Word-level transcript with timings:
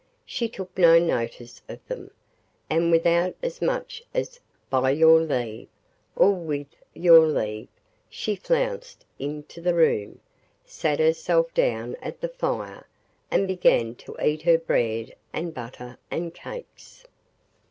She 0.25 0.49
took 0.49 0.75
no 0.75 0.97
notice 0.97 1.61
of 1.69 1.77
them, 1.87 2.09
and 2.71 2.89
without 2.91 3.35
as 3.43 3.61
much 3.61 4.01
as 4.15 4.39
'By 4.71 4.89
your 4.89 5.21
leave,' 5.21 5.67
or 6.15 6.31
'With 6.33 6.75
your 6.95 7.27
leave,' 7.27 7.67
she 8.09 8.35
flounced 8.35 9.05
into 9.19 9.61
the 9.61 9.75
room, 9.75 10.19
sat 10.65 10.97
herself 10.97 11.53
down 11.53 11.95
at 12.01 12.19
the 12.19 12.29
fire, 12.29 12.87
and 13.29 13.47
began 13.47 13.93
to 13.97 14.17
eat 14.19 14.41
her 14.41 14.57
bread 14.57 15.13
and 15.33 15.53
butter 15.53 15.99
and 16.09 16.33
cakes. 16.33 17.05